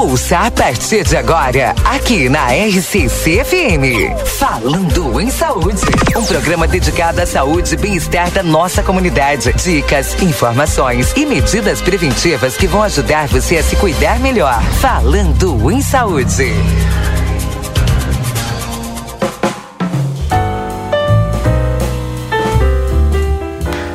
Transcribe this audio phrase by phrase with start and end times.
[0.00, 4.16] Ouça a partir de agora, aqui na RCC FM.
[4.38, 5.82] Falando em Saúde.
[6.16, 9.52] Um programa dedicado à saúde e bem-estar da nossa comunidade.
[9.52, 14.62] Dicas, informações e medidas preventivas que vão ajudar você a se cuidar melhor.
[14.80, 16.50] Falando em Saúde.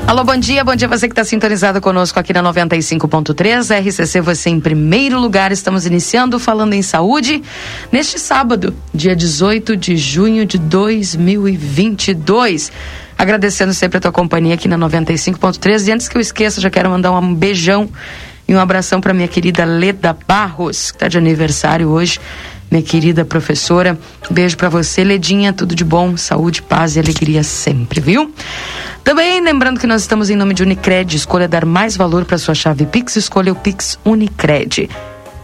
[0.07, 4.51] Alô, bom dia, bom dia você que está sintonizado conosco aqui na 95.3, RCC você
[4.51, 7.41] em primeiro lugar, estamos iniciando falando em saúde
[7.91, 12.71] neste sábado, dia 18 de junho de 2022.
[13.17, 16.87] Agradecendo sempre a tua companhia aqui na 95.3 e antes que eu esqueça, já quero
[16.87, 17.89] mandar um beijão
[18.47, 22.19] e um abração para minha querida Leda Barros, que está de aniversário hoje
[22.69, 23.97] minha querida professora.
[24.29, 25.53] Beijo para você, Ledinha.
[25.53, 28.33] Tudo de bom, saúde, paz e alegria sempre, viu?
[29.03, 31.15] Também lembrando que nós estamos em nome de Unicred.
[31.15, 33.15] Escolha dar mais valor para sua chave Pix.
[33.15, 34.89] Escolha o Pix Unicred.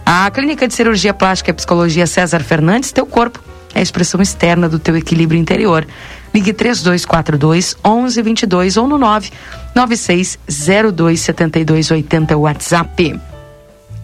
[0.04, 3.40] A Clínica de Cirurgia Plástica e Psicologia César Fernandes, teu corpo
[3.74, 5.86] é a expressão externa do teu equilíbrio interior.
[6.34, 13.18] Ligue 3242 1122 ou no 99602 7280 WhatsApp.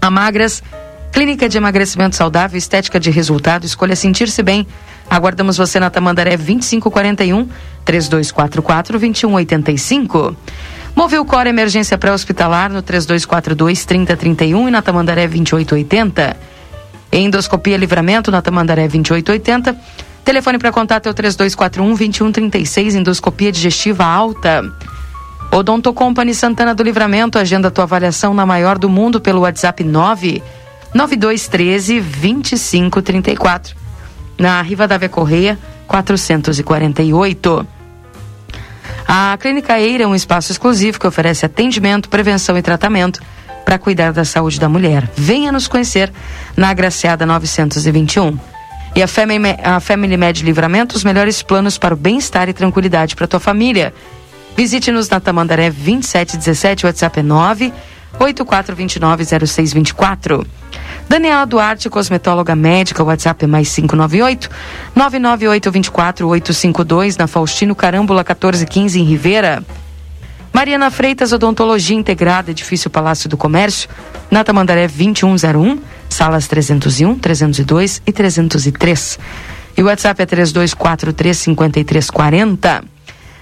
[0.01, 0.63] A Magras
[1.13, 4.67] Clínica de Emagrecimento Saudável, Estética de Resultado, escolha sentir-se bem.
[5.11, 7.49] Aguardamos você na Tamandaré 2541
[7.85, 10.37] 3244 2185.
[10.95, 16.37] Moveu Cor Emergência Pré-Hospitalar no 3242 3031 e na Tamandaré 2880.
[17.11, 19.77] Endoscopia Livramento na Tamandaré 2880.
[20.25, 24.63] Telefone para contato é o 3241 2136, endoscopia digestiva alta.
[25.51, 30.43] Odonto Company Santana do Livramento, agenda tua avaliação na maior do mundo pelo WhatsApp 9
[30.95, 33.77] 9213 2534.
[34.39, 37.67] Na Rivadavia Correia, 448.
[39.07, 43.21] A Clínica Eira é um espaço exclusivo que oferece atendimento, prevenção e tratamento
[43.65, 45.09] para cuidar da saúde da mulher.
[45.17, 46.13] Venha nos conhecer
[46.57, 48.39] na Agraciada 921.
[48.95, 53.15] E a Family, a Family Med Livramento, os melhores planos para o bem-estar e tranquilidade
[53.15, 53.93] para tua família.
[54.57, 57.73] Visite-nos na Tamandaré 2717, WhatsApp é 9
[58.19, 60.47] 84290624.
[61.09, 64.51] Daniela Duarte, cosmetóloga médica, WhatsApp é mais 598
[64.95, 66.29] 99824
[67.19, 69.65] na Faustino Carambula 1415 em Rivera.
[70.53, 73.89] Mariana Freitas, Odontologia Integrada, Edifício Palácio do Comércio,
[74.31, 75.79] na Tamandaré 2101,
[76.09, 79.19] salas 301, 302 e 303.
[79.77, 82.83] E o WhatsApp é 32435340.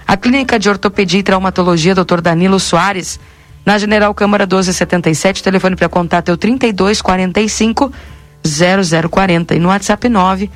[0.05, 2.21] A Clínica de Ortopedia e Traumatologia Dr.
[2.21, 3.19] Danilo Soares,
[3.67, 7.91] na General Câmara 1277, telefone para contato é o 3245
[8.41, 10.49] 0040 e no WhatsApp 9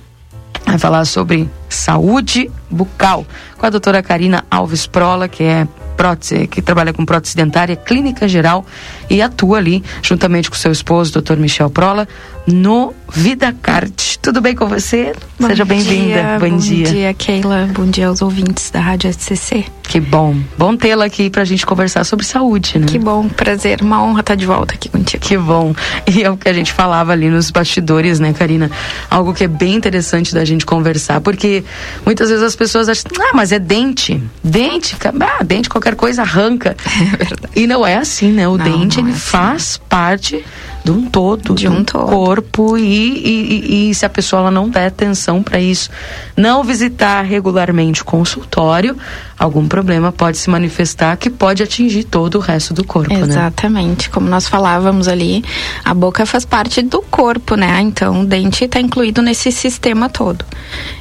[0.68, 3.26] vai falar sobre saúde bucal
[3.58, 8.28] com a doutora Karina Alves Prola, que é prótese, que trabalha com prótese dentária, clínica
[8.28, 8.66] geral
[9.10, 12.08] e atua ali, juntamente com seu esposo, doutor Michel Prola,
[12.48, 14.18] no VidaCart.
[14.22, 15.14] Tudo bem com você?
[15.40, 16.38] Bom Seja bem-vinda.
[16.40, 16.86] Bom, bom dia.
[16.86, 17.70] Bom dia, Keila.
[17.74, 19.66] Bom dia aos ouvintes da Rádio SCC.
[19.84, 20.36] Que bom.
[20.58, 22.88] Bom tê-la aqui pra gente conversar sobre saúde, né?
[22.88, 23.82] Que bom, prazer.
[23.82, 25.24] Uma honra estar de volta aqui contigo.
[25.24, 25.76] Que bom.
[26.08, 28.70] E é o que a gente falava ali nos bastidores, né, Karina?
[29.10, 31.64] Algo que é bem interessante da gente conversar, porque
[32.04, 34.22] muitas vezes as pessoas acham, ah, mas é dente.
[34.44, 36.76] Dente, ah, dente, qualquer coisa arranca.
[37.06, 37.54] É verdade.
[37.56, 38.48] E não é assim, né?
[38.48, 39.28] O não, dente, não é ele assim.
[39.30, 40.44] faz parte
[40.86, 42.06] de um todo, de um do todo.
[42.06, 45.90] corpo e, e, e, se a pessoa ela não der atenção para isso,
[46.38, 48.96] não visitar regularmente o consultório,
[49.38, 53.36] algum problema pode se manifestar que pode atingir todo o resto do corpo, Exatamente.
[53.36, 53.42] né?
[53.42, 55.44] Exatamente, como nós falávamos ali,
[55.84, 57.82] a boca faz parte do corpo, né?
[57.82, 60.46] Então o dente está incluído nesse sistema todo.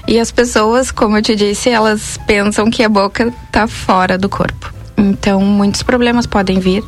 [0.08, 4.30] E as pessoas, como eu te disse, elas pensam que a boca está fora do
[4.30, 4.72] corpo.
[4.96, 6.82] Então muitos problemas podem vir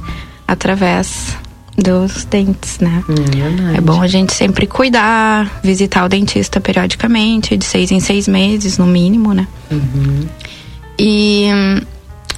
[0.48, 1.36] através
[1.76, 3.04] dos dentes, né?
[3.08, 8.26] Hum, é bom a gente sempre cuidar, visitar o dentista periodicamente, de seis em seis
[8.26, 9.46] meses, no mínimo, né?
[9.70, 10.26] Uhum.
[10.98, 11.80] E hum,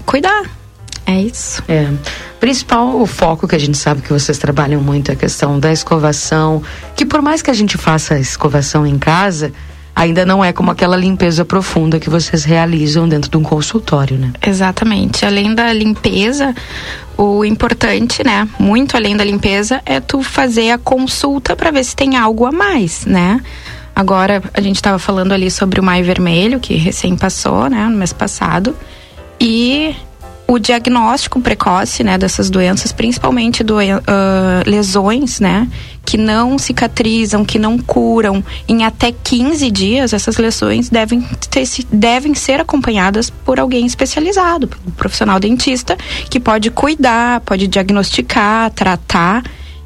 [0.04, 0.42] cuidar.
[1.06, 1.62] É isso.
[1.68, 1.88] É.
[2.38, 5.72] Principal o foco que a gente sabe que vocês trabalham muito é a questão da
[5.72, 6.62] escovação,
[6.94, 9.52] que por mais que a gente faça a escovação em casa,
[9.96, 14.32] ainda não é como aquela limpeza profunda que vocês realizam dentro de um consultório, né?
[14.46, 15.24] Exatamente.
[15.24, 16.54] Além da limpeza,
[17.18, 21.96] o importante, né, muito além da limpeza, é tu fazer a consulta para ver se
[21.96, 23.42] tem algo a mais, né?
[23.94, 27.96] Agora, a gente estava falando ali sobre o Maio Vermelho, que recém passou, né, no
[27.96, 28.76] mês passado.
[29.40, 29.96] E
[30.50, 33.80] o diagnóstico precoce, né, dessas doenças, principalmente do, uh,
[34.64, 35.68] lesões, né,
[36.06, 42.34] que não cicatrizam, que não curam em até 15 dias, essas lesões devem, ter, devem
[42.34, 45.98] ser acompanhadas por alguém especializado, um profissional dentista,
[46.30, 49.42] que pode cuidar, pode diagnosticar, tratar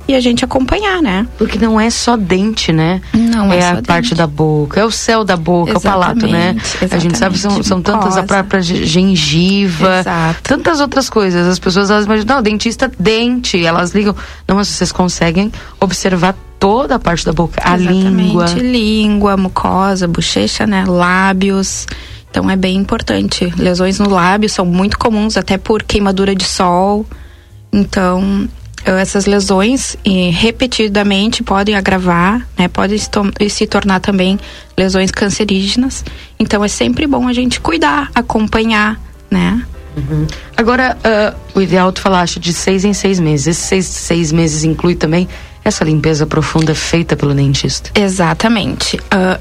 [0.06, 1.26] e a gente acompanhar, né?
[1.38, 3.00] Porque não é só dente, né?
[3.12, 3.86] Não é, é a dente.
[3.86, 6.56] parte da boca, é o céu da boca, exatamente, o palato, né?
[6.90, 10.42] A gente sabe são, são tantas a própria gengiva, Exato.
[10.42, 11.46] tantas outras coisas.
[11.46, 14.14] As pessoas elas imaginam, não, dentista dente, elas ligam.
[14.46, 20.66] Não, mas vocês conseguem observar toda a parte da boca, a língua, língua, mucosa, bochecha,
[20.66, 21.86] né, lábios.
[22.30, 23.52] Então é bem importante.
[23.58, 27.04] Lesões no lábio são muito comuns até por queimadura de sol.
[27.72, 28.48] Então,
[28.84, 29.96] essas lesões
[30.32, 32.98] repetidamente podem agravar, né, podem
[33.48, 34.38] se tornar também
[34.76, 36.04] lesões cancerígenas.
[36.38, 39.00] Então é sempre bom a gente cuidar, acompanhar,
[39.30, 39.64] né?
[39.96, 40.26] Uhum.
[40.56, 43.46] Agora, uh, o ideal tu falaste de seis em seis meses.
[43.46, 45.28] Esses seis, seis meses inclui também
[45.64, 47.90] essa limpeza profunda feita pelo dentista?
[47.94, 48.96] Exatamente.
[48.96, 49.40] Uh,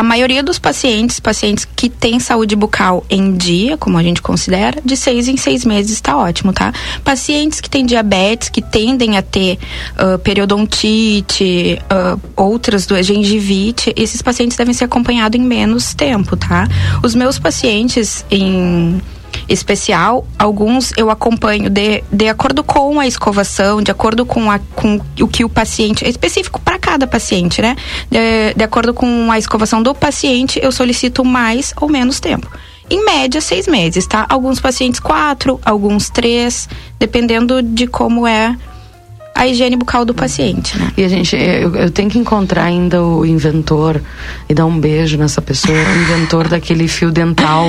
[0.00, 4.80] a maioria dos pacientes, pacientes que têm saúde bucal em dia, como a gente considera,
[4.82, 6.72] de seis em seis meses está ótimo, tá?
[7.04, 9.58] Pacientes que têm diabetes, que tendem a ter
[9.98, 16.66] uh, periodontite, uh, outras do gengivite, esses pacientes devem ser acompanhados em menos tempo, tá?
[17.02, 19.02] Os meus pacientes em
[19.50, 25.00] especial, alguns eu acompanho de, de acordo com a escovação, de acordo com, a, com
[25.20, 27.76] o que o paciente, é específico para cada paciente, né?
[28.08, 32.48] De, de acordo com a escovação do paciente, eu solicito mais ou menos tempo
[32.88, 34.26] em média seis meses, tá?
[34.28, 36.68] Alguns pacientes quatro, alguns três,
[36.98, 38.56] dependendo de como é
[39.40, 40.92] a higiene bucal do paciente, né?
[40.98, 43.98] E a gente, eu, eu, tenho que encontrar ainda o inventor
[44.46, 47.66] e dar um beijo nessa pessoa, o inventor daquele fio dental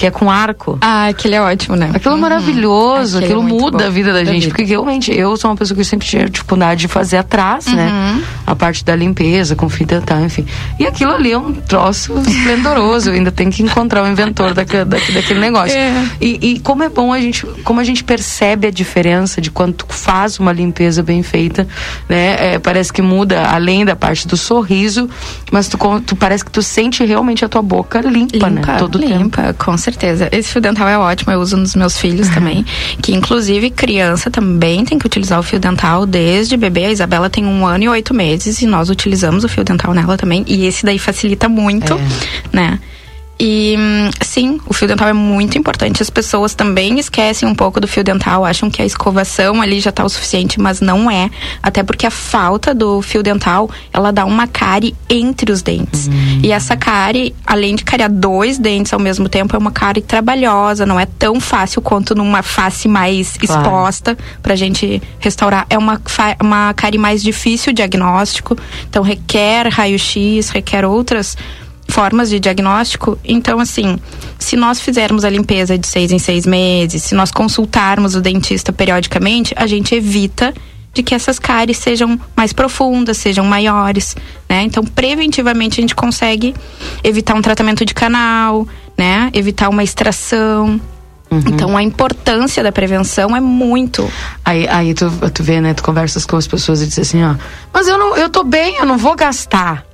[0.00, 0.78] que é com arco.
[0.80, 1.90] Ah, aquele é ótimo, né?
[1.92, 2.22] Aquilo é uhum.
[2.22, 4.48] maravilhoso, aquele aquilo é muda a vida da, da gente, vida.
[4.48, 7.86] porque realmente eu sou uma pessoa que sempre tinha dificuldade de fazer atrás, né?
[7.86, 8.16] uhum.
[8.16, 8.24] né?
[8.50, 10.44] A parte da limpeza, com fio dental, enfim.
[10.76, 15.38] E aquilo ali é um troço esplendoroso, ainda tenho que encontrar o inventor daquele, daquele
[15.38, 15.76] negócio.
[15.76, 16.08] É.
[16.20, 19.74] E, e como é bom a gente, como a gente percebe a diferença de quando
[19.74, 21.64] tu faz uma limpeza bem feita,
[22.08, 22.54] né?
[22.54, 25.08] É, parece que muda além da parte do sorriso,
[25.52, 28.56] mas tu, tu parece que tu sente realmente a tua boca limpa, né?
[28.56, 28.78] limpa né?
[28.78, 29.64] Todo limpa, tempo.
[29.64, 30.28] com certeza.
[30.32, 32.64] Esse fio dental é ótimo, eu uso nos meus filhos também,
[33.00, 36.86] que inclusive criança também tem que utilizar o fio dental desde bebê.
[36.86, 40.16] A Isabela tem um ano e oito meses e nós utilizamos o fio dental nela
[40.16, 40.44] também.
[40.46, 41.98] E esse daí facilita muito, é.
[42.52, 42.78] né?
[43.42, 43.74] E
[44.20, 46.02] sim, o fio dental é muito importante.
[46.02, 49.88] As pessoas também esquecem um pouco do fio dental, acham que a escovação ali já
[49.88, 51.30] está o suficiente, mas não é.
[51.62, 56.08] Até porque a falta do fio dental, ela dá uma cárie entre os dentes.
[56.08, 56.40] Uhum.
[56.42, 60.84] E essa cárie, além de cariar dois dentes ao mesmo tempo, é uma cárie trabalhosa,
[60.84, 63.62] não é tão fácil quanto numa face mais claro.
[63.62, 65.64] exposta pra gente restaurar.
[65.70, 65.98] É uma,
[66.42, 68.54] uma cárie mais difícil o diagnóstico,
[68.86, 71.38] então requer raio-x, requer outras
[72.00, 73.18] formas de diagnóstico.
[73.22, 73.98] Então, assim,
[74.38, 78.72] se nós fizermos a limpeza de seis em seis meses, se nós consultarmos o dentista
[78.72, 80.54] periodicamente, a gente evita
[80.94, 84.16] de que essas cáries sejam mais profundas, sejam maiores,
[84.48, 84.62] né?
[84.62, 86.54] Então, preventivamente a gente consegue
[87.04, 88.66] evitar um tratamento de canal,
[88.96, 89.28] né?
[89.34, 90.80] Evitar uma extração.
[91.30, 91.42] Uhum.
[91.48, 94.10] Então a importância da prevenção é muito.
[94.42, 95.74] Aí, aí tu, tu vê, né?
[95.74, 97.34] Tu conversas com as pessoas e diz assim, ó,
[97.74, 99.89] mas eu não, eu tô bem, eu não vou gastar.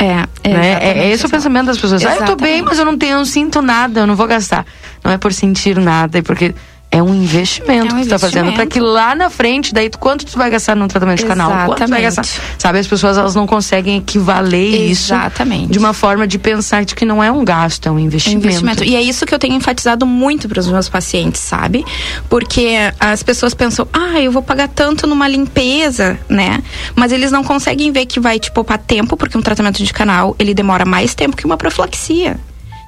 [0.00, 0.72] É, é, né?
[0.80, 2.00] é, é esse o pensamento das pessoas.
[2.00, 2.22] Exatamente.
[2.22, 4.26] Ah, eu tô bem, mas eu não tenho, eu não sinto nada, eu não vou
[4.26, 4.64] gastar.
[5.04, 6.54] Não é por sentir nada, é porque
[6.92, 9.88] é um investimento é um que tu tá fazendo para que lá na frente, daí
[9.90, 11.66] quanto tu vai gastar no tratamento de canal?
[11.66, 12.24] Quanto tu vai gastar?
[12.58, 15.62] Sabe, as pessoas elas não conseguem equivaler Exatamente.
[15.64, 18.46] isso de uma forma de pensar de que não é um gasto, é um investimento.
[18.46, 18.84] É investimento.
[18.84, 21.84] E é isso que eu tenho enfatizado muito para os meus pacientes, sabe?
[22.28, 26.60] Porque as pessoas pensam, ah, eu vou pagar tanto numa limpeza, né?
[26.96, 30.34] Mas eles não conseguem ver que vai te poupar tempo, porque um tratamento de canal
[30.38, 32.36] ele demora mais tempo que uma profilaxia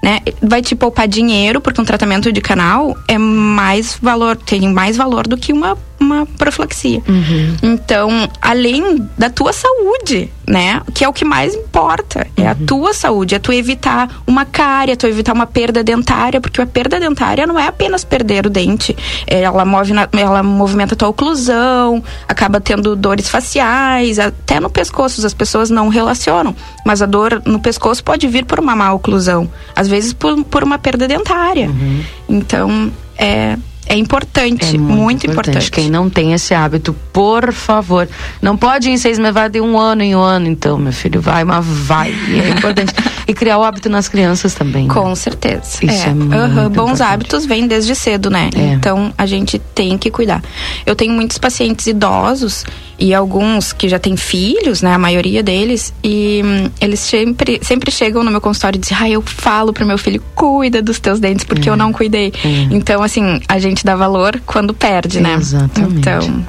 [0.03, 0.19] né?
[0.43, 5.27] Vai te poupar dinheiro, porque um tratamento de canal é mais valor, tem mais valor
[5.27, 7.03] do que uma uma profilaxia.
[7.09, 7.57] Uhum.
[7.63, 10.83] Então, além da tua saúde, né?
[10.93, 12.27] Que é o que mais importa.
[12.37, 12.67] É a uhum.
[12.67, 16.67] tua saúde, é tu evitar uma cárie, é tu evitar uma perda dentária, porque a
[16.67, 18.97] perda dentária não é apenas perder o dente.
[19.27, 25.25] Ela, move na, ela movimenta a tua oclusão, acaba tendo dores faciais, até no pescoço.
[25.25, 26.55] As pessoas não relacionam.
[26.85, 29.49] Mas a dor no pescoço pode vir por uma má oclusão.
[29.75, 31.69] Às vezes por, por uma perda dentária.
[31.69, 32.03] Uhum.
[32.29, 35.57] Então, é é importante, é muito, muito importante.
[35.57, 35.71] importante.
[35.71, 38.09] Quem não tem esse hábito, por favor,
[38.41, 40.93] não pode ir em seis meses, vai de um ano em um ano, então, meu
[40.93, 42.11] filho, vai, mas vai.
[42.12, 42.93] É importante.
[43.25, 44.89] E criar o hábito nas crianças também.
[44.89, 45.15] Com né?
[45.15, 45.79] certeza.
[45.81, 46.15] Isso é Uhum.
[46.17, 47.03] muito Bons importante.
[47.03, 48.51] hábitos vêm desde cedo, né?
[48.55, 48.73] É.
[48.75, 50.43] Então a gente tem que cuidar.
[50.85, 52.65] Eu tenho muitos pacientes idosos
[52.99, 54.93] e alguns que já têm filhos, né?
[54.93, 55.95] A maioria deles.
[56.03, 59.87] E hum, eles sempre, sempre chegam no meu consultório e dizem: Ah, eu falo pro
[59.87, 62.33] meu filho, cuida dos teus dentes, porque eu não cuidei.
[62.73, 65.35] Então, assim, a gente dá valor quando perde, né?
[65.35, 65.99] Exatamente.
[65.99, 66.45] Então.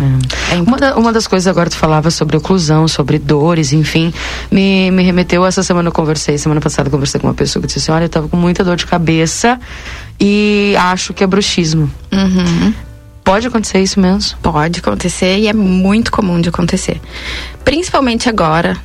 [0.51, 0.55] É.
[0.55, 4.13] é uma, da- uma das coisas agora tu falava sobre oclusão, sobre dores, enfim,
[4.51, 7.67] me, me remeteu essa semana eu conversei, semana passada eu conversei com uma pessoa que
[7.67, 9.59] disse assim, olha, eu tava com muita dor de cabeça
[10.19, 11.89] e acho que é bruxismo.
[12.11, 12.73] Uhum.
[13.23, 14.37] Pode acontecer isso mesmo?
[14.41, 16.99] Pode acontecer e é muito comum de acontecer.
[17.63, 18.75] Principalmente agora,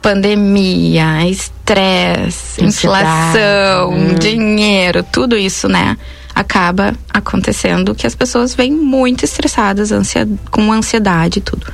[0.00, 4.14] pandemia, estresse, inflação, Hum.
[4.14, 5.96] dinheiro, tudo isso, né?
[6.38, 11.66] Acaba acontecendo que as pessoas vêm muito estressadas, ansia, com ansiedade e tudo.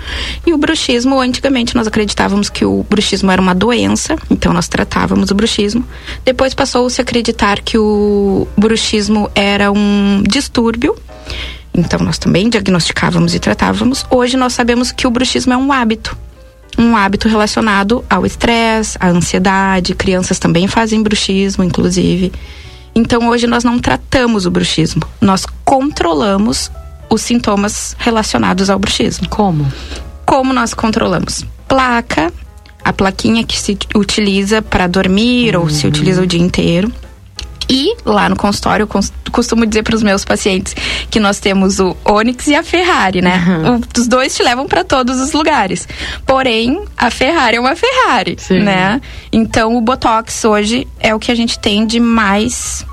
[0.46, 5.30] E o bruxismo, antigamente nós acreditávamos que o bruxismo era uma doença, então nós tratávamos
[5.30, 5.84] o bruxismo.
[6.24, 10.96] Depois passou-se a acreditar que o bruxismo era um distúrbio
[11.76, 14.06] então nós também diagnosticávamos e tratávamos.
[14.08, 16.16] Hoje nós sabemos que o bruxismo é um hábito.
[16.78, 19.94] Um hábito relacionado ao estresse, à ansiedade.
[19.94, 22.32] Crianças também fazem bruxismo, inclusive.
[22.94, 25.02] Então hoje nós não tratamos o bruxismo.
[25.20, 26.70] Nós controlamos
[27.10, 29.28] os sintomas relacionados ao bruxismo.
[29.28, 29.66] Como?
[30.24, 31.44] Como nós controlamos?
[31.68, 32.32] Placa,
[32.84, 36.92] a plaquinha que se utiliza para dormir ou se utiliza o dia inteiro.
[37.68, 40.74] E lá no consultório, eu costumo dizer para os meus pacientes
[41.10, 43.42] que nós temos o Onix e a Ferrari, né?
[43.70, 45.88] O- os dois te levam para todos os lugares.
[46.26, 48.60] Porém, a Ferrari é uma Ferrari, Sim.
[48.60, 49.00] né?
[49.32, 52.84] Então, o Botox hoje é o que a gente tem de mais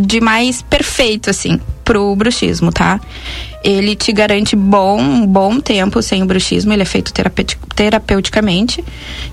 [0.00, 3.00] de mais perfeito, assim, pro bruxismo, tá?
[3.62, 8.84] Ele te garante bom, um bom tempo sem o bruxismo, ele é feito terapeuti- terapeuticamente,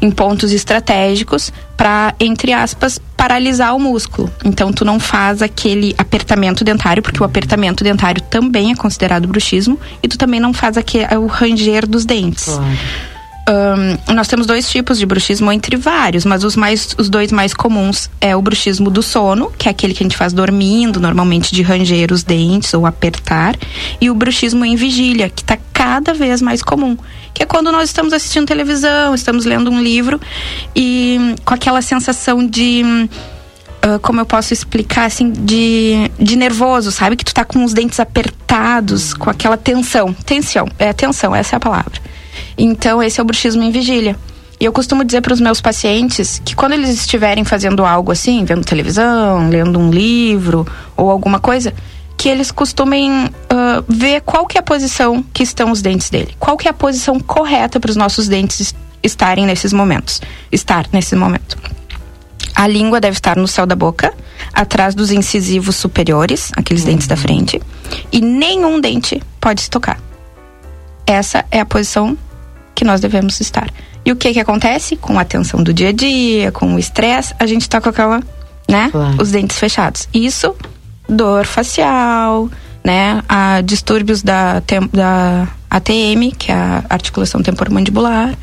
[0.01, 4.31] em pontos estratégicos, para entre aspas, paralisar o músculo.
[4.45, 9.79] Então, tu não faz aquele apertamento dentário, porque o apertamento dentário também é considerado bruxismo,
[10.01, 12.45] e tu também não faz aquele, o ranger dos dentes.
[12.45, 12.77] Claro.
[13.47, 17.53] Ahn, nós temos dois tipos de bruxismo entre vários, mas os, mais, os dois mais
[17.53, 21.53] comuns é o bruxismo do sono, que é aquele que a gente faz dormindo, normalmente
[21.53, 23.55] de ranger os dentes ou apertar,
[23.99, 26.95] e o bruxismo em vigília, que está cada vez mais comum,
[27.33, 30.21] que é quando nós estamos assistindo televisão, estamos lendo um livro
[30.75, 33.09] e hum, com aquela sensação de hum,
[33.81, 37.15] ah, como eu posso explicar, assim, de, de nervoso, sabe?
[37.15, 40.13] Que tu tá com os dentes apertados, com aquela tensão.
[40.13, 41.99] Tensão, é tensão, essa é a palavra.
[42.63, 44.15] Então, esse é o bruxismo em vigília.
[44.59, 48.45] E eu costumo dizer para os meus pacientes que quando eles estiverem fazendo algo assim,
[48.45, 51.73] vendo televisão, lendo um livro ou alguma coisa,
[52.15, 56.35] que eles costumem ah, ver qual que é a posição que estão os dentes dele.
[56.37, 60.21] Qual que é a posição correta para os nossos dentes es- estarem nesses momentos.
[60.51, 61.57] Estar nesse momento.
[62.53, 64.13] A língua deve estar no céu da boca,
[64.53, 67.59] atrás dos incisivos superiores, aqueles dentes da frente,
[68.11, 69.99] e nenhum dente pode se tocar.
[71.07, 72.15] Essa é a posição
[72.81, 73.69] que nós devemos estar.
[74.03, 74.95] E o que que acontece?
[74.95, 78.19] Com a tensão do dia a dia, com o estresse, a gente tá com aquela,
[78.67, 78.89] né?
[78.91, 79.21] Claro.
[79.21, 80.09] Os dentes fechados.
[80.11, 80.55] Isso,
[81.07, 82.49] dor facial,
[82.83, 83.21] né?
[83.29, 88.35] A distúrbios da, da ATM, que é a articulação temporomandibular.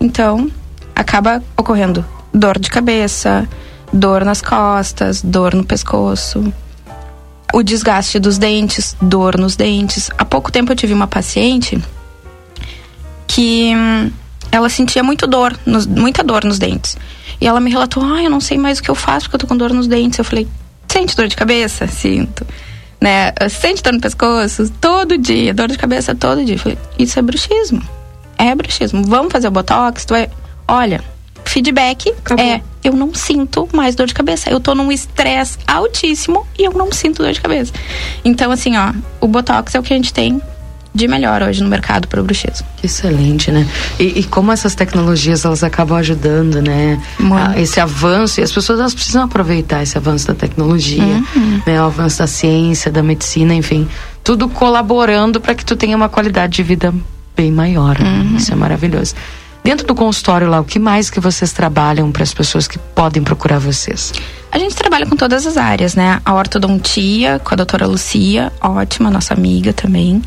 [0.00, 0.50] Então,
[0.92, 3.48] acaba ocorrendo dor de cabeça,
[3.92, 6.52] dor nas costas, dor no pescoço,
[7.54, 10.10] o desgaste dos dentes, dor nos dentes.
[10.18, 11.80] Há pouco tempo eu tive uma paciente
[13.26, 14.10] que hum,
[14.50, 16.96] ela sentia muito dor, nos- muita dor nos dentes.
[17.40, 19.40] E ela me relatou: "Ah, eu não sei mais o que eu faço porque eu
[19.40, 20.18] tô com dor nos dentes".
[20.18, 20.46] Eu falei:
[20.88, 22.46] "Sente dor de cabeça?" Sinto.
[23.00, 23.32] Né?
[23.50, 26.54] Sente dor no pescoço todo dia, dor de cabeça todo dia.
[26.54, 27.82] Eu falei: "Isso é bruxismo".
[28.38, 29.02] É bruxismo.
[29.04, 30.28] Vamos fazer o botox, tu vai
[30.68, 31.02] Olha,
[31.44, 34.50] feedback é: eu não sinto mais dor de cabeça.
[34.50, 37.72] Eu tô num estresse altíssimo e eu não sinto dor de cabeça.
[38.24, 40.40] Então, assim, ó, o Botox é o que a gente tem
[40.96, 42.66] de melhor hoje no mercado para o bruxismo.
[42.82, 43.66] Excelente, né?
[44.00, 47.00] E, e como essas tecnologias elas acabam ajudando, né?
[47.32, 51.02] A- esse avanço, e as pessoas elas precisam aproveitar esse avanço da tecnologia,
[51.36, 51.60] Uhum.
[51.66, 51.80] né?
[51.82, 53.86] O avanço da ciência, da medicina, enfim,
[54.24, 56.92] tudo colaborando para que tu tenha uma qualidade de vida
[57.36, 57.98] bem maior.
[57.98, 58.24] né?
[58.30, 58.36] Uhum.
[58.36, 59.14] Isso é maravilhoso.
[59.62, 63.22] Dentro do consultório lá, o que mais que vocês trabalham para as pessoas que podem
[63.22, 64.12] procurar vocês?
[64.52, 66.20] A gente trabalha com todas as áreas, né?
[66.24, 70.22] A ortodontia, com a doutora Lucia, ótima, nossa amiga também.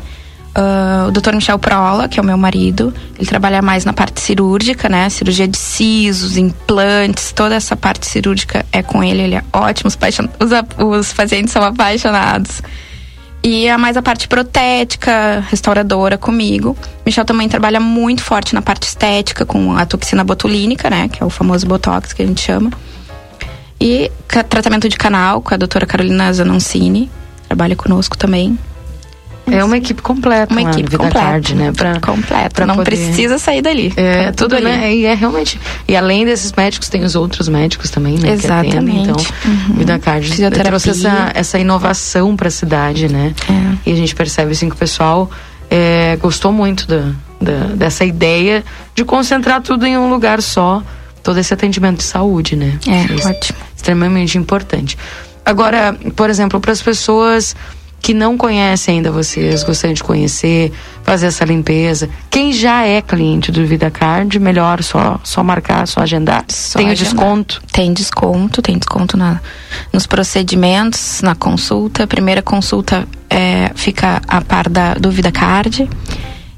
[0.54, 4.20] Ah, o doutor Michel Prola, que é o meu marido, ele trabalha mais na parte
[4.20, 5.08] cirúrgica, né?
[5.08, 9.96] Cirurgia de sisos, implantes, toda essa parte cirúrgica é com ele, ele é ótimo, os,
[9.96, 12.62] os, os pacientes são apaixonados.
[13.42, 16.76] E a mais a parte protética, restauradora comigo.
[17.06, 21.08] Michel também trabalha muito forte na parte estética, com a toxina botulínica, né?
[21.08, 22.70] Que é o famoso Botox que a gente chama.
[23.80, 24.12] E
[24.46, 27.10] tratamento de canal com a doutora Carolina Zanoncini,
[27.48, 28.58] trabalha conosco também.
[29.52, 31.72] É uma equipe completa, uma equipe completa, Card, né?
[31.72, 32.90] Pra, completa, pra não poder...
[32.90, 33.92] precisa sair dali.
[33.96, 34.64] É, tá tudo, ali.
[34.64, 34.94] né?
[34.94, 35.60] E é realmente.
[35.86, 38.30] E além desses médicos, tem os outros médicos também, né?
[38.32, 38.76] Exatamente.
[38.76, 39.74] Atendem, então, uhum.
[39.76, 43.34] Vida Card trouxe essa, essa inovação para a cidade, né?
[43.48, 43.90] É.
[43.90, 45.30] E a gente percebe assim que o pessoal
[45.70, 48.64] é, gostou muito da, da, dessa ideia
[48.94, 50.82] de concentrar tudo em um lugar só,
[51.22, 52.78] todo esse atendimento de saúde, né?
[52.86, 53.58] É, Isso ótimo.
[53.76, 54.98] Extremamente importante.
[55.44, 57.56] Agora, por exemplo, para as pessoas
[58.00, 62.08] que não conhecem ainda vocês, gostariam de conhecer, fazer essa limpeza.
[62.30, 66.44] Quem já é cliente do VidaCard, melhor só, só marcar, só agendar.
[66.48, 67.12] Só tem agendar.
[67.12, 67.62] o desconto?
[67.72, 69.40] Tem desconto, tem desconto na,
[69.92, 72.04] nos procedimentos, na consulta.
[72.04, 75.88] A primeira consulta é, fica a par da, do VidaCard.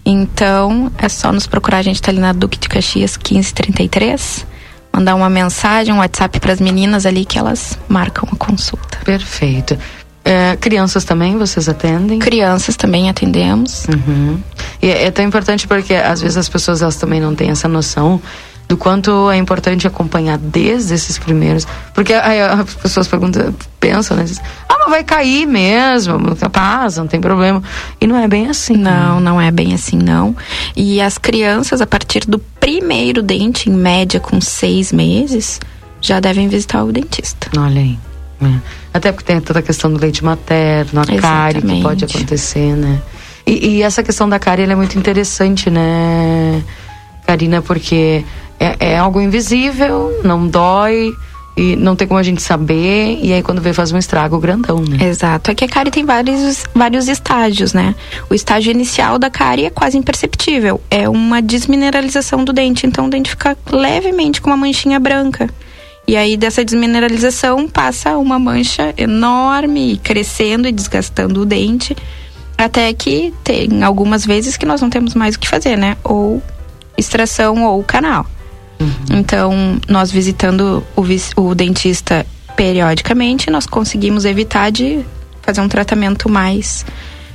[0.04, 1.78] Então, é só nos procurar.
[1.78, 4.46] A gente está ali na Duque de Caxias 1533
[4.92, 8.98] mandar uma mensagem, um WhatsApp para as meninas ali que elas marcam a consulta.
[9.04, 9.78] Perfeito.
[10.24, 12.18] É, crianças também vocês atendem?
[12.18, 13.86] Crianças também atendemos.
[13.86, 14.38] Uhum.
[14.80, 17.68] E é, é, tão importante porque às vezes as pessoas elas também não têm essa
[17.68, 18.20] noção
[18.68, 21.66] do quanto é importante acompanhar desde esses primeiros.
[21.92, 24.24] Porque aí as pessoas perguntam, pensam, né?
[24.68, 27.62] Ah, mas vai cair mesmo, capaz, não tem problema.
[28.00, 28.76] E não é bem assim.
[28.76, 30.34] Não, não é bem assim, não.
[30.74, 35.60] E as crianças, a partir do primeiro dente, em média com seis meses,
[36.00, 37.50] já devem visitar o dentista.
[37.58, 38.11] Olha aí.
[38.48, 38.60] É.
[38.94, 43.00] Até porque tem toda a questão do leite materno, a cárie que pode acontecer, né?
[43.46, 46.62] E, e essa questão da cárie é muito interessante, né,
[47.26, 47.60] Karina?
[47.60, 48.24] Porque
[48.60, 51.12] é, é, algo invisível, não dói
[51.56, 54.82] e não tem como a gente saber e aí quando vê faz um estrago grandão,
[54.88, 55.08] né?
[55.08, 55.50] Exato.
[55.50, 57.94] É que a cárie tem vários, vários estágios, né?
[58.30, 60.80] O estágio inicial da cárie é quase imperceptível.
[60.90, 65.50] É uma desmineralização do dente, então o dente fica levemente com uma manchinha branca.
[66.06, 71.96] E aí dessa desmineralização passa uma mancha enorme, crescendo e desgastando o dente,
[72.58, 75.96] até que tem algumas vezes que nós não temos mais o que fazer, né?
[76.02, 76.42] Ou
[76.98, 78.26] extração ou canal.
[78.80, 79.18] Uhum.
[79.18, 81.02] Então, nós visitando o,
[81.40, 85.04] o dentista periodicamente, nós conseguimos evitar de
[85.40, 86.84] fazer um tratamento mais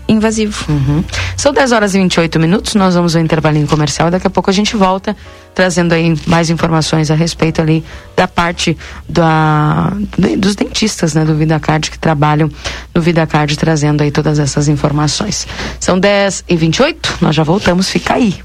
[0.08, 0.66] invasivo.
[0.70, 1.04] Uhum.
[1.36, 4.54] São 10 horas e 28 minutos, nós vamos ao intervalinho comercial daqui a pouco a
[4.54, 5.16] gente volta
[5.54, 7.84] trazendo aí mais informações a respeito ali
[8.16, 8.78] da parte
[9.10, 9.92] da,
[10.38, 12.50] dos dentistas, né, do VidaCard que trabalham
[12.94, 15.48] no VidaCard trazendo aí todas essas informações.
[15.80, 18.36] São 10 e 28, nós já voltamos, fica aí.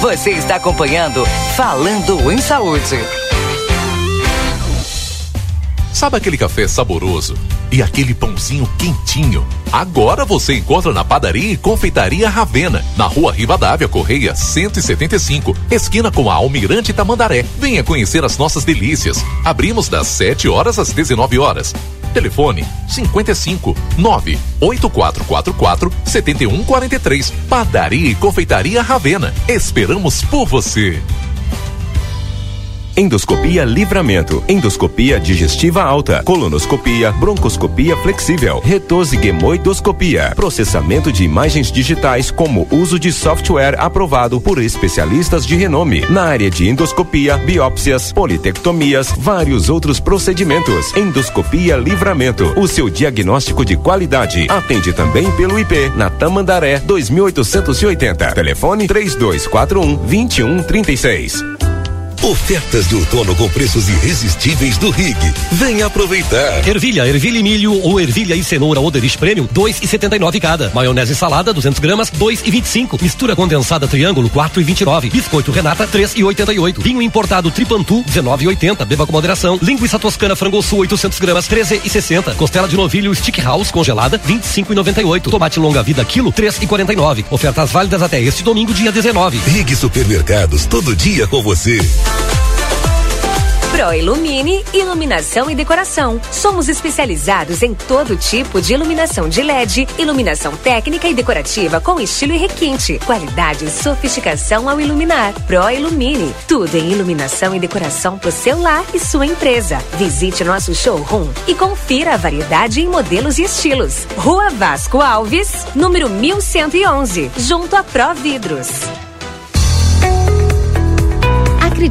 [0.00, 3.27] Você está acompanhando Falando em Saúde.
[5.98, 7.34] Sabe aquele café saboroso
[7.72, 9.44] e aquele pãozinho quentinho?
[9.72, 16.30] Agora você encontra na padaria e confeitaria Ravena, na rua Rivadavia Correia 175, esquina com
[16.30, 17.44] a Almirante Tamandaré.
[17.58, 19.24] Venha conhecer as nossas delícias.
[19.44, 21.74] Abrimos das 7 horas às 19 horas.
[22.14, 27.32] Telefone 55 98444 7143.
[27.50, 29.34] Padaria e confeitaria Ravena.
[29.48, 31.02] Esperamos por você.
[32.98, 42.98] Endoscopia Livramento, endoscopia digestiva alta, colonoscopia, broncoscopia flexível, retosiguemoidoscopia, processamento de imagens digitais como uso
[42.98, 50.00] de software aprovado por especialistas de renome na área de endoscopia, biópsias, politectomias, vários outros
[50.00, 50.92] procedimentos.
[50.96, 54.48] Endoscopia Livramento, o seu diagnóstico de qualidade.
[54.50, 58.32] Atende também pelo IP na Tamandaré 2880.
[58.32, 61.57] Telefone 3241 2136.
[62.22, 65.16] Ofertas de outono com preços irresistíveis do Rig.
[65.52, 66.66] Venha aproveitar.
[66.66, 70.70] Ervilha, ervilha e milho ou ervilha e cenoura Oderich Premium, 2,79 cada.
[70.74, 73.00] Maionese salada, 200 gramas, 2,25.
[73.00, 75.12] Mistura condensada triângulo, 4,29.
[75.12, 76.82] Biscoito Renata, 3,88.
[76.82, 78.84] Vinho importado Tripantu, 19,80.
[78.84, 79.58] Beba com moderação.
[79.62, 82.34] Linguiça toscana frango sul, 800 gramas, 13,60.
[82.34, 85.30] Costela de novilho Stick House congelada, 25,98.
[85.30, 87.26] Tomate longa vida quilo, 3,49.
[87.30, 89.38] Ofertas válidas até este domingo, dia 19.
[89.46, 91.78] Rig Supermercados, todo dia com você.
[93.78, 96.20] Pro Ilumine, iluminação e decoração.
[96.32, 102.32] Somos especializados em todo tipo de iluminação de LED, iluminação técnica e decorativa com estilo
[102.32, 105.32] e requinte, qualidade e sofisticação ao iluminar.
[105.46, 109.78] Pro Ilumine, tudo em iluminação e decoração para o seu lar e sua empresa.
[109.96, 114.08] Visite nosso showroom e confira a variedade em modelos e estilos.
[114.16, 118.68] Rua Vasco Alves, número 1111, junto a Pro Vidros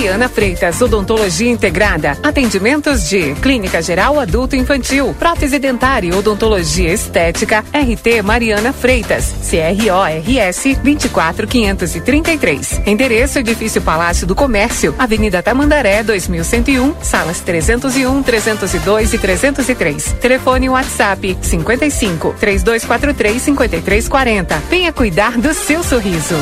[0.00, 2.16] Mariana Freitas, Odontologia Integrada.
[2.22, 10.78] Atendimentos de Clínica Geral Adulto Infantil, Prótese Dentária e Odontologia Estética, RT Mariana Freitas, CRORS
[10.82, 12.80] 24533.
[12.86, 20.14] Endereço Edifício Palácio do Comércio, Avenida Tamandaré 2101, salas 301, 302 e 303.
[20.14, 24.62] Telefone WhatsApp 55 3243 5340.
[24.70, 26.36] Venha cuidar do seu sorriso.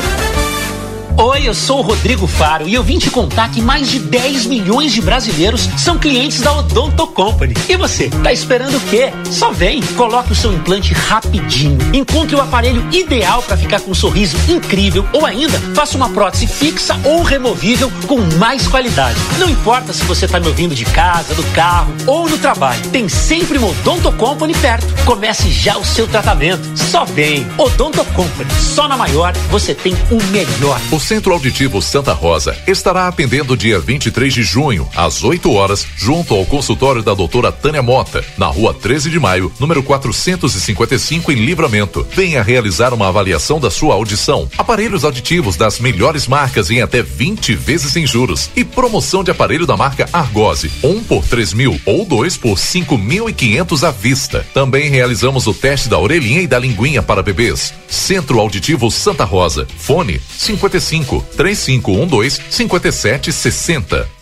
[1.21, 4.47] Oi, eu sou o Rodrigo Faro e eu vim te contar que mais de 10
[4.47, 7.55] milhões de brasileiros são clientes da Odonto Company.
[7.69, 9.13] E você, tá esperando o quê?
[9.29, 11.77] Só vem, coloque o seu implante rapidinho.
[11.93, 16.47] Encontre o aparelho ideal para ficar com um sorriso incrível ou ainda faça uma prótese
[16.47, 19.19] fixa ou removível com mais qualidade.
[19.41, 23.09] Não importa se você tá me ouvindo de casa, do carro ou no trabalho, tem
[23.09, 24.87] sempre uma Odonto Company perto.
[25.05, 26.79] Comece já o seu tratamento.
[26.79, 27.45] Só vem.
[27.59, 30.81] Odonto Company, só na maior você tem o melhor.
[31.09, 36.45] Centro Auditivo Santa Rosa estará atendendo dia 23 de junho, às 8 horas, junto ao
[36.45, 42.07] consultório da doutora Tânia Mota, na rua 13 de maio, número 455, em Livramento.
[42.15, 44.51] Venha realizar uma avaliação da sua audição.
[44.59, 48.51] Aparelhos auditivos das melhores marcas em até 20 vezes sem juros.
[48.55, 53.89] E promoção de aparelho da marca Argose, um por 3 mil ou dois por 5.500
[53.89, 54.47] à vista.
[54.53, 57.73] Também realizamos o teste da orelhinha e da linguinha para bebês.
[57.89, 59.67] Centro Auditivo Santa Rosa.
[59.79, 64.18] Fone 55 3512 5760.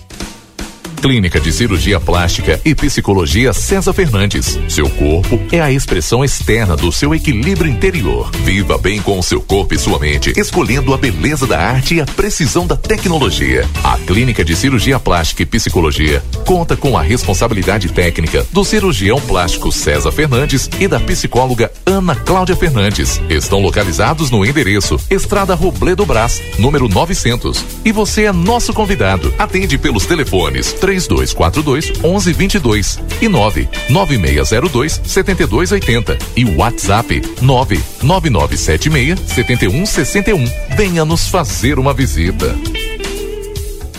[1.06, 4.58] Clínica de Cirurgia Plástica e Psicologia César Fernandes.
[4.68, 8.28] Seu corpo é a expressão externa do seu equilíbrio interior.
[8.42, 12.00] Viva bem com o seu corpo e sua mente, escolhendo a beleza da arte e
[12.00, 13.68] a precisão da tecnologia.
[13.84, 19.70] A Clínica de Cirurgia Plástica e Psicologia conta com a responsabilidade técnica do cirurgião plástico
[19.70, 23.20] César Fernandes e da psicóloga Ana Cláudia Fernandes.
[23.30, 27.64] Estão localizados no endereço Estrada Robledo Brás, número 900.
[27.84, 29.32] E você é nosso convidado.
[29.38, 30.72] Atende pelos telefones
[31.04, 40.44] 3242 1122 e 99602 7280 e WhatsApp 99976 7161.
[40.76, 42.54] Venha nos fazer uma visita.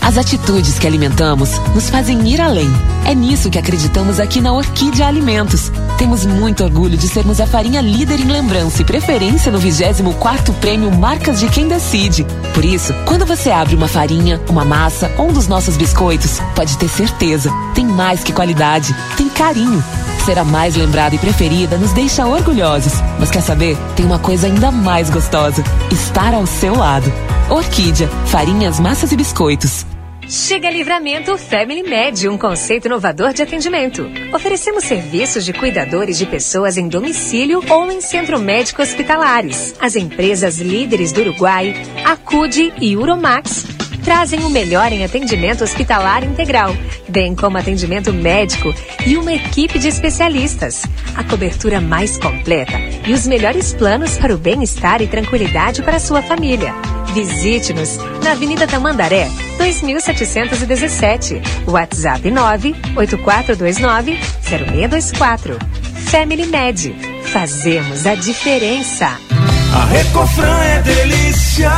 [0.08, 2.66] As atitudes que alimentamos nos fazem ir além.
[3.04, 5.70] É nisso que acreditamos aqui na Orquídea Alimentos.
[5.98, 10.90] Temos muito orgulho de sermos a farinha líder em lembrança e preferência no 24 Prêmio
[10.90, 12.26] Marcas de Quem Decide.
[12.54, 16.78] Por isso, quando você abre uma farinha, uma massa ou um dos nossos biscoitos, pode
[16.78, 19.84] ter certeza, tem mais que qualidade, tem carinho.
[20.24, 22.94] Ser a mais lembrada e preferida nos deixa orgulhosos.
[23.20, 23.76] Mas quer saber?
[23.94, 27.12] Tem uma coisa ainda mais gostosa: estar ao seu lado.
[27.50, 29.84] Orquídea, farinhas, massas e biscoitos.
[30.28, 34.06] Chega Livramento Family Med, um conceito inovador de atendimento.
[34.30, 39.74] Oferecemos serviços de cuidadores de pessoas em domicílio ou em centro médico hospitalares.
[39.80, 43.64] As empresas líderes do Uruguai, Acude e Uromax
[44.04, 46.74] trazem o melhor em atendimento hospitalar integral,
[47.08, 48.74] bem como atendimento médico
[49.06, 50.82] e uma equipe de especialistas.
[51.16, 56.00] A cobertura mais completa e os melhores planos para o bem-estar e tranquilidade para a
[56.00, 56.74] sua família.
[57.18, 59.26] Visite-nos na Avenida Tamandaré,
[59.58, 61.42] 2717.
[61.66, 65.58] WhatsApp 98429 0624.
[66.12, 66.94] Family Med.
[67.24, 69.18] Fazemos a diferença.
[69.74, 71.72] A Recofran é delícia.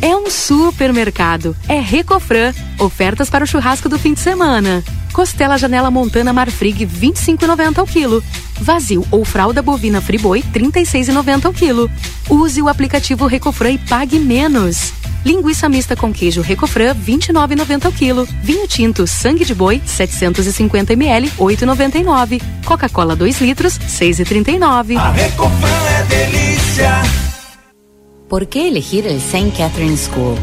[0.00, 1.56] É um supermercado.
[1.68, 2.52] É Recofran.
[2.78, 4.84] Ofertas para o churrasco do fim de semana.
[5.12, 8.22] Costela Janela Montana Marfrig 25,90 ao quilo.
[8.60, 11.90] Vazio ou fralda bovina Friboi 36,90 ao quilo.
[12.28, 14.92] Use o aplicativo Recofran e pague menos.
[15.24, 18.28] Linguiça mista com queijo Recofran 29,90 ao quilo.
[18.42, 22.42] Vinho tinto Sangue de Boi 750 ml 8,99.
[22.64, 24.96] Coca-Cola 2 litros 6,39.
[24.96, 27.35] A Recofran é delícia.
[28.28, 29.52] ¿Por qué elegir el St.
[29.56, 30.34] Catherine School?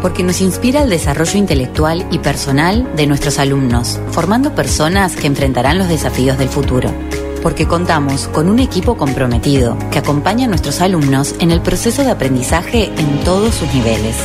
[0.00, 5.78] Porque nos inspira el desarrollo intelectual y personal de nuestros alumnos, formando personas que enfrentarán
[5.78, 6.90] los desafíos del futuro.
[7.42, 12.10] Porque contamos con un equipo comprometido que acompaña a nuestros alumnos en el proceso de
[12.10, 14.16] aprendizaje en todos sus niveles.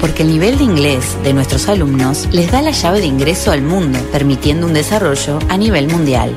[0.00, 3.60] Porque el nivel de inglés de nuestros alumnos les da la llave de ingreso al
[3.60, 6.34] mundo, permitiendo un desarrollo a nivel mundial.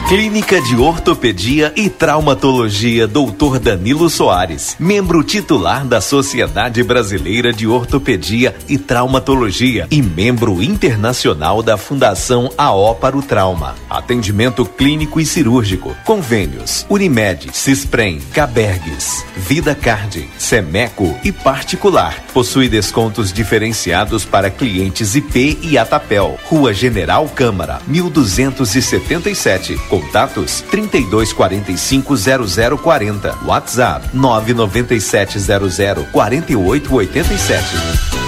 [0.09, 3.59] Clínica de Ortopedia e Traumatologia Dr.
[3.61, 11.77] Danilo Soares, membro titular da Sociedade Brasileira de Ortopedia e Traumatologia e membro internacional da
[11.77, 13.75] Fundação AO para o Trauma.
[13.91, 15.95] Atendimento clínico e cirúrgico.
[16.07, 22.19] Convênios: Unimed, Cisprem, Cabergues, Vida Card, Semeco e particular.
[22.33, 26.39] Possui descontos diferenciados para clientes IP e Atapel.
[26.47, 29.77] Rua General Câmara, 1277.
[30.01, 33.35] Contatos 3245 0040.
[33.45, 38.28] WhatsApp 99700 4887.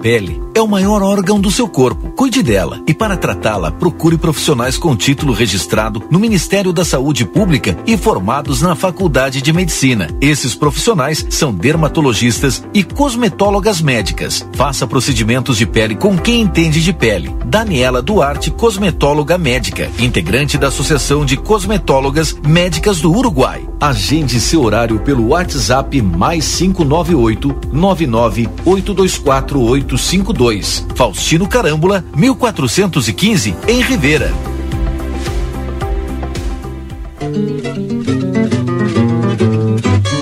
[0.00, 2.10] Pele é o maior órgão do seu corpo.
[2.10, 2.82] Cuide dela.
[2.86, 8.60] E para tratá-la, procure profissionais com título registrado no Ministério da Saúde Pública e formados
[8.62, 10.08] na Faculdade de Medicina.
[10.20, 14.46] Esses profissionais são dermatologistas e cosmetólogas médicas.
[14.54, 17.34] Faça procedimentos de pele com quem entende de pele.
[17.46, 23.69] Daniela Duarte, cosmetóloga médica, integrante da Associação de Cosmetólogas Médicas do Uruguai.
[23.80, 34.30] Agende seu horário pelo WhatsApp mais 598 99 824 852 Faustino Carâmbula, 1415, em Rivera.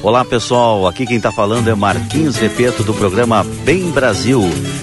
[0.09, 4.41] Olá pessoal, aqui quem está falando é Marquinhos Repeto do programa Bem Brasil,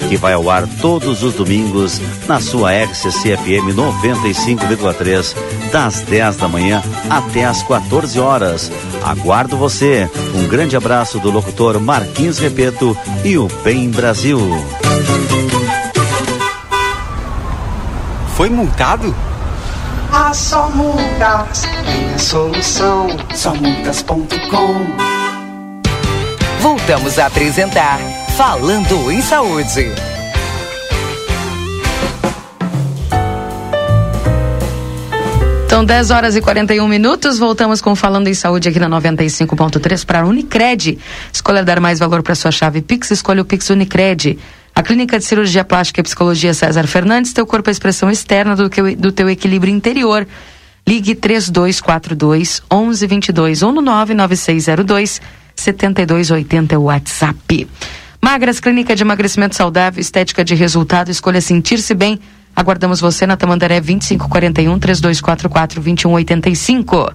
[0.07, 5.35] que vai ao ar todos os domingos na sua RCC-FM 95,3,
[5.71, 8.71] das 10 da manhã até as 14 horas.
[9.03, 10.07] Aguardo você.
[10.35, 14.39] Um grande abraço do locutor Marquinhos Repeto e o Bem Brasil.
[18.35, 19.15] Foi multado?
[20.11, 23.07] Ah, só multas tem a solução.
[23.33, 25.14] Somultas.com
[26.65, 27.99] Voltamos a apresentar
[28.35, 29.85] Falando em Saúde.
[35.69, 37.37] São 10 horas e 41 minutos.
[37.37, 40.97] Voltamos com Falando em Saúde aqui na 95.3 para a Unicred.
[41.31, 44.39] Escolha dar mais valor para sua chave Pix, escolha o Pix Unicred.
[44.73, 48.55] A Clínica de Cirurgia Plástica e Psicologia César Fernandes, teu corpo é a expressão externa
[48.55, 50.27] do, que, do teu equilíbrio interior.
[50.87, 57.67] Ligue 3242 1122 ou no 99602 7280 é o WhatsApp.
[58.21, 62.19] Magras, Clínica de Emagrecimento Saudável, Estética de Resultado, escolha sentir-se bem.
[62.55, 67.13] Aguardamos você na Tamandaré 2541 3244 2185.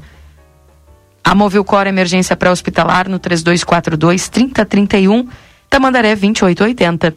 [1.24, 5.28] A Movilcor Emergência Pré-Hospitalar no 3242 3031,
[5.68, 7.14] Tamandaré 2880.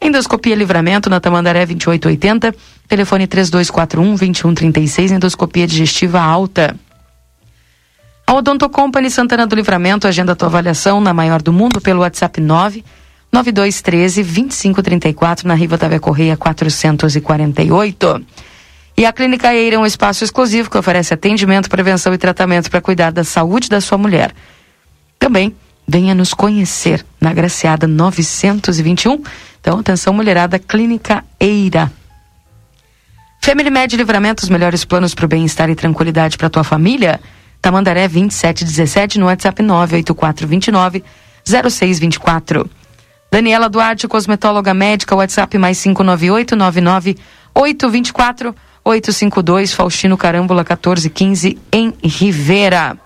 [0.00, 2.54] Endoscopia Livramento na Tamandaré 2880,
[2.86, 6.76] telefone 3241 2136, endoscopia digestiva alta.
[8.26, 12.40] A Odonto Company Santana do Livramento agenda tua avaliação na maior do mundo pelo WhatsApp
[12.40, 12.82] 9
[13.30, 18.24] 9213 2534 na Riva Tavia Correia 448.
[18.96, 22.80] E a Clínica Eira é um espaço exclusivo que oferece atendimento, prevenção e tratamento para
[22.80, 24.32] cuidar da saúde da sua mulher.
[25.18, 25.54] Também
[25.86, 29.22] venha nos conhecer na Graciada 921.
[29.60, 31.92] Então, atenção mulherada, Clínica Eira.
[33.42, 37.20] Family Med Livramento, os melhores planos para o bem-estar e tranquilidade para tua família.
[37.64, 41.02] Tamandaré 2717 no WhatsApp 98429
[41.42, 42.68] 0624.
[43.32, 47.16] Daniela Duarte, cosmetóloga médica, WhatsApp mais 598 99
[47.54, 52.98] 824 852, Faustino Carâmbula 1415 em Rivera.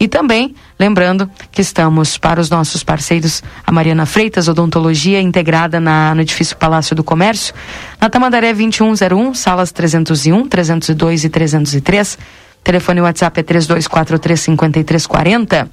[0.00, 6.12] E também, lembrando que estamos para os nossos parceiros, a Mariana Freitas, Odontologia, integrada na,
[6.12, 7.54] no edifício Palácio do Comércio,
[8.00, 12.18] na Tamandaré 2101, salas 301, 302 e 303.
[12.62, 15.68] Telefone WhatsApp é 3243-5340.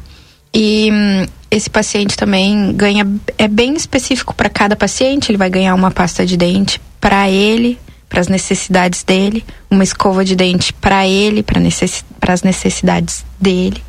[0.51, 3.05] E hum, esse paciente também ganha
[3.37, 7.77] é bem específico para cada paciente, ele vai ganhar uma pasta de dente para ele,
[8.11, 13.81] para as necessidades dele, uma escova de dente para ele, para necess, as necessidades dele.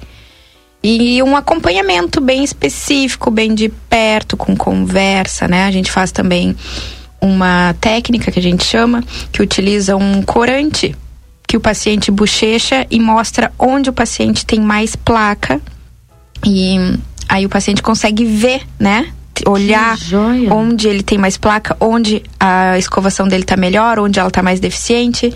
[0.80, 5.64] E um acompanhamento bem específico, bem de perto, com conversa, né?
[5.64, 6.56] A gente faz também
[7.20, 10.94] uma técnica que a gente chama, que utiliza um corante
[11.44, 15.60] que o paciente bochecha e mostra onde o paciente tem mais placa.
[16.46, 16.76] E
[17.28, 19.12] aí o paciente consegue ver, né?
[19.46, 19.96] Olhar
[20.50, 24.60] onde ele tem mais placa, onde a escovação dele tá melhor, onde ela tá mais
[24.60, 25.32] deficiente.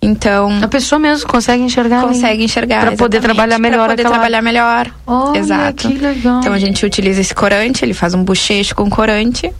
[0.00, 0.60] Então.
[0.62, 2.02] A pessoa mesmo consegue enxergar.
[2.02, 2.82] Consegue enxergar.
[2.86, 4.90] Pra poder trabalhar melhor Pra poder aquela- trabalhar melhor.
[5.06, 5.88] Olha, Exato.
[5.88, 6.38] que legal.
[6.40, 9.50] Então a gente utiliza esse corante, ele faz um bochecho com corante.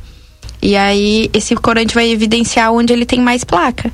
[0.62, 3.90] E aí esse corante vai evidenciar onde ele tem mais placa.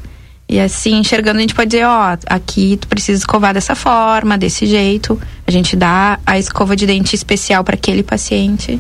[0.47, 4.67] E assim, enxergando, a gente pode dizer, ó, aqui tu precisa escovar dessa forma, desse
[4.67, 5.19] jeito.
[5.47, 8.79] A gente dá a escova de dente especial para aquele paciente.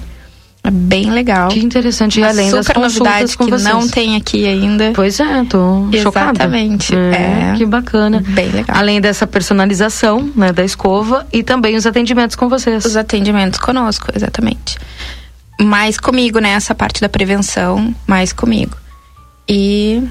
[0.66, 1.48] É bem legal.
[1.50, 2.18] Que interessante.
[2.20, 3.74] E além das super consultas novidade com que vocês.
[3.74, 4.92] não tem aqui ainda.
[4.94, 6.30] Pois é, tô chocada.
[6.44, 6.94] Exatamente.
[6.96, 7.54] É, É.
[7.54, 8.22] Que bacana.
[8.26, 8.74] Bem legal.
[8.74, 12.82] Além dessa personalização, né, da escova e também os atendimentos com vocês.
[12.84, 14.78] Os atendimentos conosco, exatamente.
[15.60, 16.52] Mais comigo, né?
[16.52, 18.74] Essa parte da prevenção, mais comigo.
[19.46, 20.02] E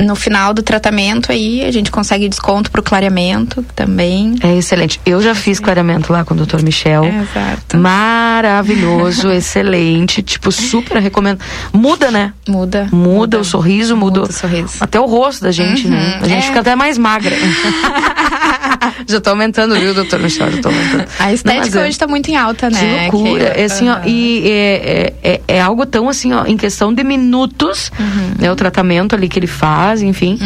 [0.00, 4.34] no final do tratamento aí, a gente consegue desconto pro clareamento também.
[4.42, 5.00] É excelente.
[5.06, 6.62] Eu já fiz clareamento lá com o Dr.
[6.62, 7.04] Michel.
[7.04, 7.76] É, exato.
[7.78, 10.22] Maravilhoso, excelente.
[10.22, 11.40] Tipo, super recomendo.
[11.72, 12.32] Muda, né?
[12.46, 12.88] Muda.
[12.92, 14.74] Muda, o sorriso, muda, o sorriso.
[14.80, 16.16] até o rosto da gente, né?
[16.18, 16.46] Uhum, A gente é.
[16.48, 17.34] fica até mais magra.
[19.06, 20.50] já tô aumentando, viu, doutor Michel?
[20.52, 21.04] Já tô aumentando.
[21.18, 23.08] A estética é- hoje tá muito em alta, né?
[23.10, 23.50] Que loucura.
[23.50, 26.92] Que- É assim, ó, e é, é, é, é algo tão assim, ó, em questão
[26.94, 28.30] de minutos, Uhum.
[28.38, 28.50] né?
[28.52, 30.38] O tratamento ali que ele faz, enfim,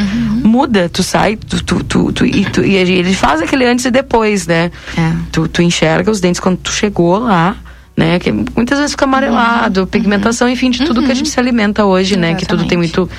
[0.43, 0.89] muda.
[0.89, 4.47] Tu sai, tu, tu, tu, tu- e, tu- e ele faz aquele antes e depois,
[4.47, 4.71] né?
[4.97, 5.13] É.
[5.33, 7.57] Tu, tu enxerga os dentes quando tu chegou lá.
[7.97, 9.11] Né, que muitas vezes fica Uhum.
[9.11, 12.35] amarelado, pigmentação, enfim, de tudo que a gente se alimenta hoje, né?
[12.35, 13.11] Que tudo tem muito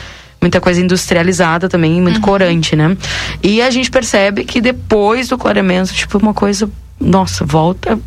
[0.41, 2.97] muita coisa industrializada também, muito corante, né?
[3.43, 6.67] E a gente percebe que depois do clareamento, tipo, uma coisa,
[6.99, 7.97] nossa, volta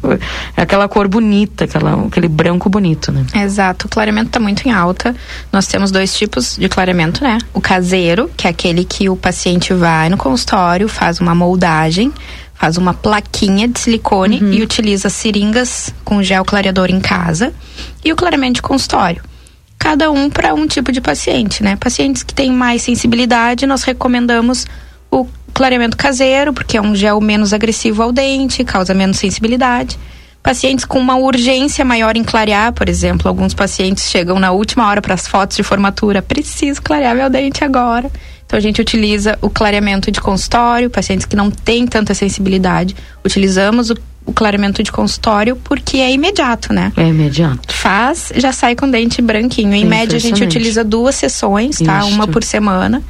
[0.56, 3.24] é aquela cor bonita, aquela, aquele branco bonito, né?
[3.36, 5.14] Exato, o clareamento está muito em alta.
[5.52, 7.38] Nós temos dois tipos de clareamento, né?
[7.52, 12.12] O caseiro, que é aquele que o paciente vai no consultório, faz uma moldagem,
[12.54, 17.52] faz uma plaquinha de silicone e utiliza seringas com gel clareador em casa.
[18.04, 19.22] E o clareamento de consultório.
[19.84, 21.76] Cada um para um tipo de paciente, né?
[21.76, 24.66] Pacientes que têm mais sensibilidade, nós recomendamos
[25.10, 29.98] o clareamento caseiro, porque é um gel menos agressivo ao dente, causa menos sensibilidade.
[30.42, 35.02] Pacientes com uma urgência maior em clarear, por exemplo, alguns pacientes chegam na última hora
[35.02, 38.10] para as fotos de formatura, preciso clarear meu dente agora.
[38.46, 43.90] Então a gente utiliza o clareamento de consultório, pacientes que não têm tanta sensibilidade, utilizamos
[43.90, 46.92] o, o clareamento de consultório porque é imediato, né?
[46.96, 47.72] É imediato.
[47.72, 49.74] Faz, já sai com dente branquinho.
[49.74, 52.00] Em É média a gente utiliza duas sessões, tá?
[52.00, 52.12] Isto.
[52.12, 53.02] Uma por semana.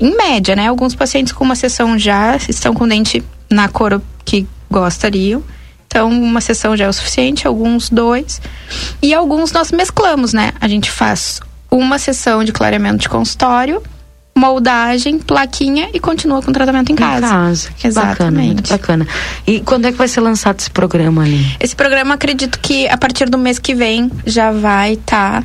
[0.00, 0.68] Em média, né?
[0.68, 5.42] Alguns pacientes com uma sessão já estão com dente na cor que gostariam.
[5.86, 8.40] Então, uma sessão já é o suficiente, alguns dois.
[9.00, 10.52] E alguns nós mesclamos, né?
[10.60, 13.82] A gente faz uma sessão de clareamento de consultório,
[14.38, 17.26] moldagem, plaquinha e continua com o tratamento em casa.
[17.26, 17.70] Em casa.
[17.76, 18.54] Que bacana, Exatamente.
[18.54, 19.06] muito bacana.
[19.46, 21.44] E quando é que vai ser lançado esse programa ali?
[21.60, 25.44] Esse programa acredito que a partir do mês que vem já vai estar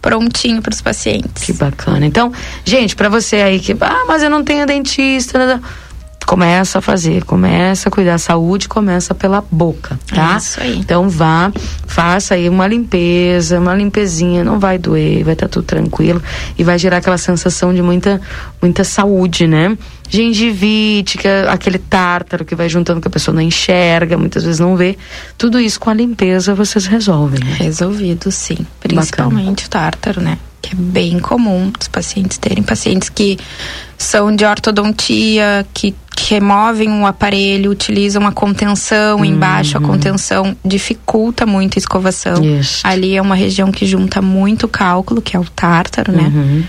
[0.00, 1.44] prontinho para os pacientes.
[1.44, 2.06] Que bacana.
[2.06, 2.32] Então,
[2.64, 5.60] gente, pra você aí que, ah, mas eu não tenho dentista, nada.
[6.30, 8.16] Começa a fazer, começa a cuidar.
[8.16, 10.34] Saúde começa pela boca, tá?
[10.34, 10.78] É isso aí.
[10.78, 11.52] Então vá,
[11.88, 16.22] faça aí uma limpeza, uma limpezinha, não vai doer, vai estar tudo tranquilo
[16.56, 18.20] e vai gerar aquela sensação de muita,
[18.62, 19.76] muita saúde, né?
[20.08, 24.60] Gengivite, que é aquele tártaro que vai juntando que a pessoa não enxerga, muitas vezes
[24.60, 24.96] não vê.
[25.36, 27.56] Tudo isso com a limpeza vocês resolvem, né?
[27.58, 28.58] Resolvido, sim.
[28.78, 30.38] Principalmente o tártaro, né?
[30.62, 32.62] Que é bem comum os pacientes terem.
[32.62, 33.36] Pacientes que
[33.98, 35.92] são de ortodontia, que
[36.28, 42.42] removem o aparelho, utilizam a contenção embaixo, a contenção dificulta muito a escovação.
[42.44, 42.86] Isso.
[42.86, 46.32] Ali é uma região que junta muito cálculo, que é o tártaro, né?
[46.34, 46.64] Uhum.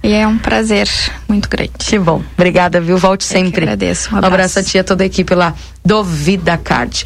[0.00, 0.88] E é um prazer
[1.28, 1.72] muito grande.
[1.76, 2.22] Que bom.
[2.34, 2.96] Obrigada, viu?
[2.96, 3.64] Volte sempre.
[3.64, 4.08] agradeço.
[4.10, 4.34] Um Um abraço.
[4.34, 5.52] abraço a tia, toda a equipe lá
[5.84, 7.04] do Vida Card.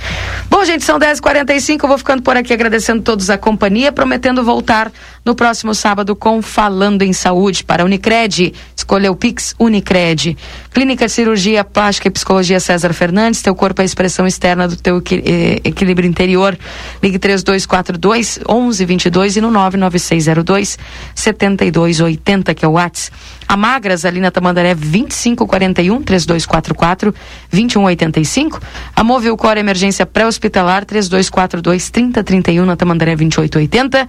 [0.49, 1.83] Bom, gente, são 10h45.
[1.83, 4.93] Eu vou ficando por aqui agradecendo todos a companhia, prometendo voltar
[5.25, 8.55] no próximo sábado com Falando em Saúde para a Unicred.
[8.83, 10.37] Escolheu o Pix Unicred.
[10.73, 13.41] Clínica de Cirurgia Plástica e Psicologia César Fernandes.
[13.41, 16.59] Teu corpo é a expressão externa do teu equi- eh, equilíbrio interior.
[17.01, 20.77] Ligue 3242 1122 e no 99602
[21.15, 23.17] 7280, que é o WhatsApp.
[23.47, 27.15] A Magras, ali na Tamandaré 2541 3244
[27.53, 28.61] 2185.
[28.97, 34.09] A Móvel Core Emergência Pré-Hospitalar 3242 3031 na Tamandaré 2880.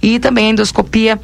[0.00, 1.20] E também a endoscopia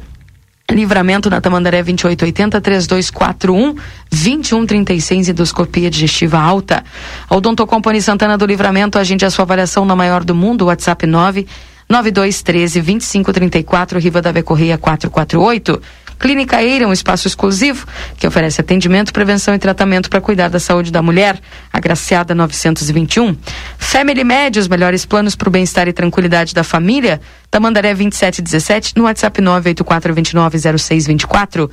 [0.73, 3.75] Livramento na Tamandaré 2880 3241
[4.09, 6.83] 2136 endoscopia digestiva alta.
[7.29, 11.05] A Odonto Company Santana do Livramento, agende a sua avaliação na maior do mundo, WhatsApp
[11.05, 11.47] 9
[11.89, 15.81] 9213 2534 Riva da Correia 448.
[16.21, 20.91] Clínica Eira, um espaço exclusivo que oferece atendimento, prevenção e tratamento para cuidar da saúde
[20.91, 21.39] da mulher.
[21.73, 23.35] Agraciada 921.
[23.79, 27.19] Family Med, os melhores planos para o bem-estar e tranquilidade da família.
[27.49, 31.71] Tamandaré 2717, no WhatsApp 984290624.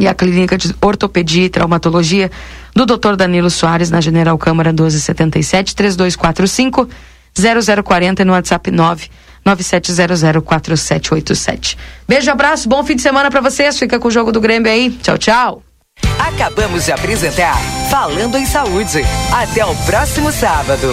[0.00, 2.32] E a Clínica de Ortopedia e Traumatologia
[2.74, 3.14] do Dr.
[3.14, 6.88] Danilo Soares, na General Câmara 1277, 3245
[7.32, 9.08] 0040 e no WhatsApp 9
[9.46, 11.76] 97004787.
[12.08, 13.78] Beijo, abraço, bom fim de semana pra vocês.
[13.78, 14.90] Fica com o jogo do Grêmio aí.
[15.00, 15.62] Tchau, tchau.
[16.44, 17.56] Acabamos de apresentar
[17.90, 19.02] Falando em Saúde.
[19.32, 20.88] Até o próximo sábado.